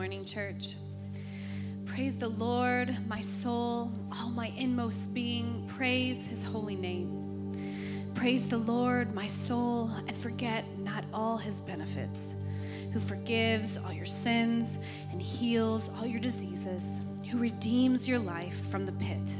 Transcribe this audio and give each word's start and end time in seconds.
morning, 0.00 0.24
church. 0.24 0.76
Praise 1.84 2.16
the 2.16 2.30
Lord, 2.30 2.96
my 3.06 3.20
soul, 3.20 3.92
all 4.10 4.30
my 4.30 4.46
inmost 4.56 5.12
being, 5.12 5.68
praise 5.68 6.26
his 6.26 6.42
holy 6.42 6.74
name. 6.74 7.52
Praise 8.14 8.48
the 8.48 8.56
Lord, 8.56 9.14
my 9.14 9.26
soul, 9.26 9.90
and 10.08 10.16
forget 10.16 10.64
not 10.78 11.04
all 11.12 11.36
his 11.36 11.60
benefits, 11.60 12.36
who 12.94 12.98
forgives 12.98 13.76
all 13.76 13.92
your 13.92 14.06
sins 14.06 14.78
and 15.12 15.20
heals 15.20 15.90
all 15.98 16.06
your 16.06 16.18
diseases, 16.18 17.00
who 17.30 17.36
redeems 17.36 18.08
your 18.08 18.20
life 18.20 18.70
from 18.70 18.86
the 18.86 18.92
pit 18.92 19.34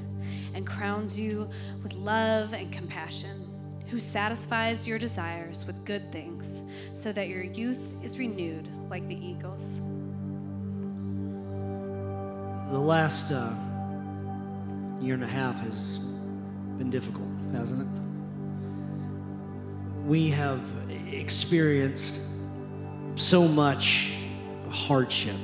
and 0.53 0.67
crowns 0.67 1.19
you 1.19 1.49
with 1.83 1.95
love 1.95 2.53
and 2.53 2.71
compassion, 2.71 3.49
who 3.89 3.99
satisfies 3.99 4.87
your 4.87 4.99
desires 4.99 5.65
with 5.67 5.83
good 5.87 6.13
things, 6.13 6.65
so 6.93 7.13
that 7.13 7.29
your 7.29 7.45
youth 7.45 7.95
is 8.05 8.19
renewed 8.19 8.69
like 8.91 9.09
the 9.09 9.27
eagles 9.27 9.81
the 12.71 12.79
last 12.79 13.33
uh, 13.33 13.53
year 15.01 15.15
and 15.15 15.25
a 15.25 15.27
half 15.27 15.61
has 15.61 15.99
been 16.79 16.89
difficult, 16.91 17.29
hasn't 17.53 17.83
it? 17.83 17.89
We 20.07 20.29
have 20.31 20.63
experienced 20.89 22.23
so 23.17 23.47
much 23.47 24.15
hardship, 24.71 25.37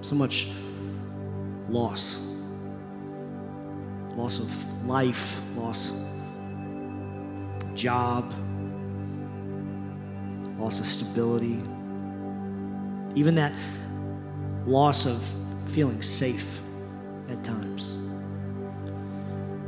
so 0.00 0.14
much 0.14 0.48
loss 1.68 2.20
loss 4.16 4.38
of 4.38 4.86
life, 4.86 5.40
loss 5.56 5.90
of 5.90 7.74
job, 7.74 8.32
loss 10.58 10.80
of 10.80 10.86
stability. 10.86 11.62
Even 13.14 13.34
that 13.34 13.52
loss 14.66 15.06
of 15.06 15.22
feeling 15.66 16.02
safe 16.02 16.60
at 17.28 17.42
times. 17.42 17.96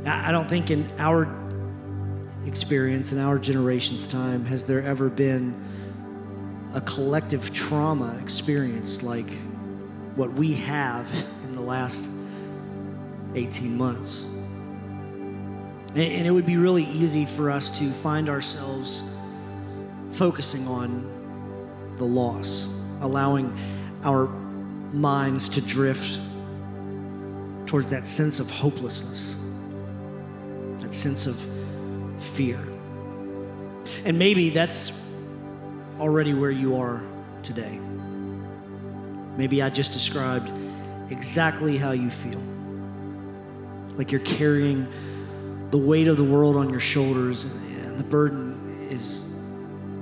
I 0.05 0.31
don't 0.31 0.47
think 0.47 0.69
in 0.69 0.87
our 0.99 1.27
experience, 2.45 3.11
in 3.11 3.19
our 3.19 3.39
generation's 3.39 4.07
time, 4.07 4.45
has 4.45 4.65
there 4.65 4.83
ever 4.83 5.09
been 5.09 5.55
a 6.75 6.81
collective 6.81 7.53
trauma 7.53 8.17
experience 8.21 9.01
like 9.01 9.31
what 10.15 10.31
we 10.33 10.53
have 10.53 11.09
in 11.43 11.53
the 11.53 11.61
last 11.61 12.09
18 13.33 13.77
months. 13.77 14.23
And 15.95 16.27
it 16.27 16.31
would 16.31 16.45
be 16.45 16.57
really 16.57 16.83
easy 16.83 17.25
for 17.25 17.49
us 17.49 17.71
to 17.79 17.89
find 17.89 18.29
ourselves 18.29 19.09
focusing 20.11 20.67
on 20.67 21.09
the 21.97 22.03
loss, 22.03 22.67
allowing 23.01 23.57
our 24.03 24.27
minds 24.95 25.49
to 25.49 25.61
drift 25.61 26.19
towards 27.65 27.89
that 27.89 28.07
sense 28.07 28.39
of 28.39 28.49
hopelessness, 28.49 29.35
that 30.79 30.93
sense 30.93 31.25
of 31.25 31.37
fear. 32.17 32.59
And 34.05 34.17
maybe 34.17 34.49
that's 34.49 34.93
already 35.99 36.33
where 36.33 36.51
you 36.51 36.77
are 36.77 37.03
today. 37.43 37.79
Maybe 39.37 39.61
I 39.61 39.69
just 39.69 39.91
described 39.91 40.49
exactly 41.09 41.77
how 41.77 41.91
you 41.91 42.09
feel. 42.09 42.41
Like 43.97 44.11
you're 44.11 44.21
carrying 44.21 44.87
the 45.71 45.77
weight 45.77 46.07
of 46.07 46.17
the 46.17 46.23
world 46.23 46.55
on 46.55 46.69
your 46.69 46.79
shoulders, 46.79 47.45
and 47.83 47.97
the 47.97 48.03
burden 48.03 48.87
is 48.89 49.33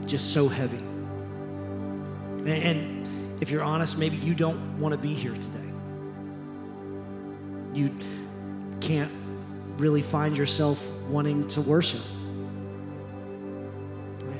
just 0.05 0.33
so 0.33 0.47
heavy. 0.47 0.83
And 2.45 3.02
if 3.43 3.51
you're 3.51 3.61
honest, 3.61 3.97
maybe 3.97 4.15
you 4.15 4.33
don't 4.33 4.79
want 4.79 4.93
to 4.93 4.97
be 4.97 5.13
here 5.13 5.33
today. 5.33 5.59
You 7.73 7.93
can't 8.79 9.11
really 9.75 10.01
find 10.01 10.37
yourself 10.37 10.81
wanting 11.09 11.45
to 11.49 11.59
worship. 11.59 11.99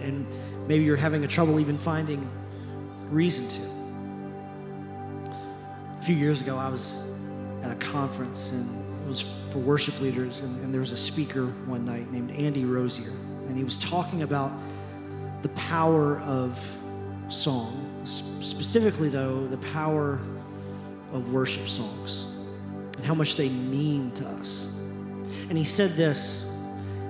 And 0.03 0.25
maybe 0.69 0.85
you're 0.85 0.95
having 0.95 1.25
a 1.25 1.27
trouble 1.27 1.59
even 1.59 1.77
finding 1.77 2.29
reason 3.09 3.45
to. 3.49 3.61
A 5.99 6.01
few 6.01 6.15
years 6.15 6.39
ago, 6.39 6.57
I 6.57 6.69
was 6.69 7.05
at 7.61 7.71
a 7.71 7.75
conference 7.75 8.53
and 8.53 9.03
it 9.03 9.07
was 9.07 9.25
for 9.49 9.57
worship 9.57 9.99
leaders, 9.99 10.43
and, 10.43 10.63
and 10.63 10.73
there 10.73 10.79
was 10.79 10.93
a 10.93 10.97
speaker 10.97 11.47
one 11.65 11.83
night 11.83 12.09
named 12.09 12.31
Andy 12.31 12.63
Rosier, 12.63 13.11
and 13.49 13.57
he 13.57 13.65
was 13.65 13.77
talking 13.77 14.21
about 14.23 14.53
the 15.41 15.49
power 15.49 16.21
of 16.21 16.57
song 17.27 17.92
Specifically, 18.03 19.09
though, 19.09 19.47
the 19.47 19.57
power 19.57 20.19
of 21.13 21.31
worship 21.31 21.67
songs 21.67 22.25
and 22.97 23.05
how 23.05 23.13
much 23.13 23.35
they 23.35 23.49
mean 23.49 24.11
to 24.11 24.27
us. 24.27 24.71
And 25.49 25.57
he 25.57 25.63
said 25.63 25.91
this 25.91 26.51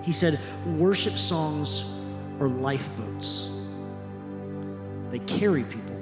He 0.03 0.11
said, 0.11 0.39
Worship 0.77 1.13
songs 1.13 1.85
are 2.39 2.47
lifeboats, 2.47 3.49
they 5.09 5.19
carry 5.19 5.63
people. 5.63 5.95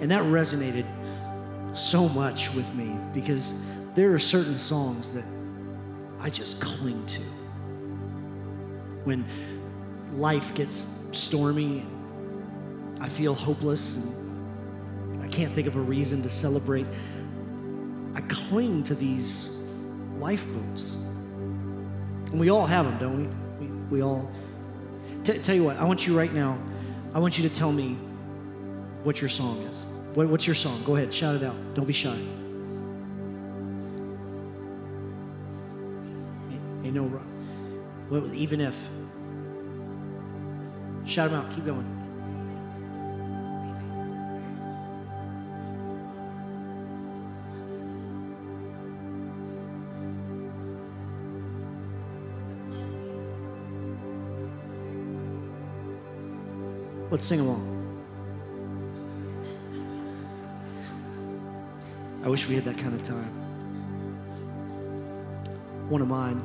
And 0.00 0.10
that 0.10 0.22
resonated 0.22 0.86
so 1.74 2.08
much 2.08 2.52
with 2.54 2.72
me 2.74 2.96
because 3.14 3.62
there 3.94 4.12
are 4.12 4.18
certain 4.18 4.58
songs 4.58 5.12
that 5.12 5.24
I 6.20 6.30
just 6.30 6.60
cling 6.60 7.04
to. 7.06 7.22
When 9.04 9.24
life 10.12 10.54
gets 10.54 10.94
stormy 11.12 11.80
and 11.80 11.99
I 13.00 13.08
feel 13.08 13.34
hopeless 13.34 13.96
and 13.96 15.22
I 15.22 15.28
can't 15.28 15.54
think 15.54 15.66
of 15.66 15.76
a 15.76 15.80
reason 15.80 16.22
to 16.22 16.28
celebrate. 16.28 16.86
I 18.14 18.20
cling 18.22 18.84
to 18.84 18.94
these 18.94 19.62
lifeboats. 20.18 20.96
And 20.96 22.38
we 22.38 22.50
all 22.50 22.66
have 22.66 22.84
them, 22.84 22.98
don't 22.98 23.16
we? 23.16 23.66
We, 23.66 23.72
we 23.90 24.02
all. 24.02 24.30
T- 25.24 25.38
tell 25.38 25.54
you 25.54 25.64
what, 25.64 25.76
I 25.76 25.84
want 25.84 26.06
you 26.06 26.16
right 26.16 26.32
now, 26.32 26.58
I 27.14 27.18
want 27.18 27.38
you 27.38 27.48
to 27.48 27.54
tell 27.54 27.72
me 27.72 27.94
what 29.02 29.20
your 29.20 29.28
song 29.28 29.58
is. 29.62 29.86
What, 30.14 30.28
what's 30.28 30.46
your 30.46 30.54
song? 30.54 30.82
Go 30.84 30.96
ahead, 30.96 31.12
shout 31.12 31.34
it 31.34 31.42
out. 31.42 31.56
Don't 31.74 31.86
be 31.86 31.92
shy. 31.92 32.16
Ain't 36.82 36.94
no 36.94 37.20
even 38.34 38.60
if. 38.60 38.76
Shout 41.04 41.30
them 41.30 41.40
out. 41.40 41.50
Keep 41.52 41.66
going. 41.66 41.99
Let's 57.10 57.26
sing 57.26 57.40
along. 57.40 57.76
I 62.22 62.28
wish 62.28 62.46
we 62.46 62.54
had 62.54 62.64
that 62.66 62.78
kind 62.78 62.94
of 62.94 63.02
time. 63.02 63.32
One 65.88 66.02
of 66.02 66.08
mine 66.08 66.40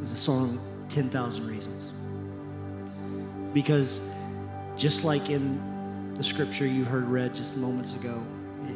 is 0.00 0.10
the 0.10 0.16
song 0.16 0.58
10,000 0.88 1.46
Reasons. 1.46 1.92
Because 3.54 4.10
just 4.76 5.04
like 5.04 5.30
in 5.30 6.14
the 6.14 6.24
scripture 6.24 6.66
you 6.66 6.84
heard 6.84 7.04
read 7.04 7.32
just 7.34 7.56
moments 7.56 7.94
ago, 7.94 8.20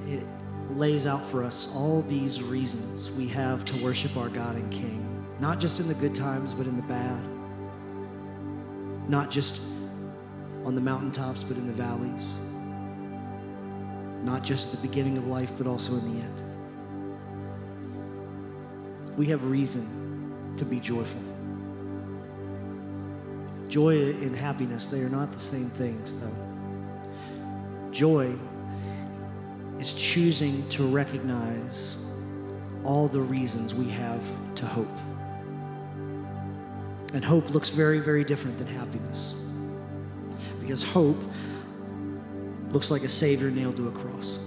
it, 0.07 0.21
it 0.21 0.27
lays 0.71 1.07
out 1.07 1.27
for 1.27 1.43
us 1.43 1.73
all 1.75 2.03
these 2.03 2.41
reasons 2.41 3.11
we 3.11 3.27
have 3.27 3.65
to 3.65 3.83
worship 3.83 4.17
our 4.17 4.29
God 4.29 4.55
and 4.55 4.71
King, 4.71 5.05
not 5.41 5.59
just 5.59 5.81
in 5.81 5.89
the 5.89 5.95
good 5.95 6.15
times, 6.15 6.55
but 6.55 6.69
in 6.69 6.77
the 6.77 6.83
bad. 6.83 7.21
Not 9.09 9.29
just 9.29 9.61
on 10.65 10.75
the 10.75 10.81
mountaintops, 10.81 11.43
but 11.43 11.57
in 11.57 11.67
the 11.67 11.73
valleys. 11.73 12.41
Not 14.23 14.45
just 14.45 14.73
at 14.73 14.81
the 14.81 14.87
beginning 14.87 15.17
of 15.17 15.27
life, 15.27 15.53
but 15.57 15.67
also 15.67 15.95
in 15.95 16.15
the 16.15 16.21
end. 16.21 16.43
We 19.17 19.27
have 19.27 19.45
reason 19.45 20.55
to 20.57 20.65
be 20.65 20.79
joyful. 20.81 21.21
Joy 23.69 24.11
and 24.11 24.37
happiness, 24.37 24.89
they 24.89 25.01
are 25.01 25.09
not 25.09 25.33
the 25.33 25.41
same 25.41 25.71
things, 25.71 26.21
though. 26.21 26.35
Joy 27.91 28.35
is 29.79 29.93
choosing 29.95 30.69
to 30.71 30.87
recognize 30.87 31.97
all 32.85 33.09
the 33.09 33.21
reasons 33.21 33.75
we 33.75 33.89
have 33.91 34.25
to 34.57 34.67
hope. 34.67 34.99
And 37.15 37.25
hope 37.25 37.51
looks 37.51 37.71
very, 37.71 37.99
very 37.99 38.25
different 38.25 38.59
than 38.59 38.67
happiness 38.67 39.35
because 40.71 40.85
hope 40.85 41.21
looks 42.71 42.93
like 42.93 43.03
a 43.03 43.09
Savior 43.09 43.51
nailed 43.51 43.77
to 43.77 43.89
a 43.89 43.91
cross. 43.91 44.39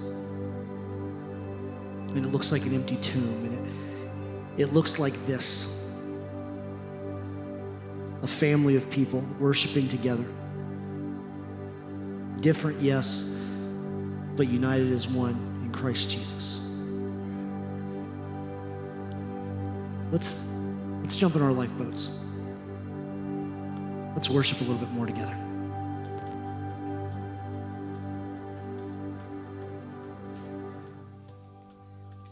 And 2.12 2.26
it 2.26 2.30
looks 2.30 2.50
like 2.50 2.62
an 2.66 2.74
empty 2.74 2.96
tomb. 2.96 3.44
And 3.44 4.58
it, 4.58 4.68
it 4.68 4.74
looks 4.74 5.00
like 5.00 5.14
this 5.26 5.84
a 8.22 8.28
family 8.28 8.78
of 8.78 8.90
people 8.90 9.20
worshiping 9.38 9.90
together. 9.90 10.24
Different, 12.40 12.82
yes, 12.82 13.30
but 14.38 14.48
united 14.48 14.94
as 14.94 15.10
one 15.10 15.34
in 15.66 15.74
Christ 15.74 16.10
Jesus. 16.10 16.62
Let's, 20.10 20.48
let's 21.02 21.18
jump 21.18 21.36
in 21.36 21.42
our 21.42 21.52
lifeboats. 21.52 22.12
Let's 24.16 24.30
worship 24.30 24.62
a 24.62 24.64
little 24.64 24.80
bit 24.80 24.92
more 24.92 25.06
together. 25.06 25.38